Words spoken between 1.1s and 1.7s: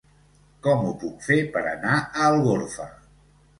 fer per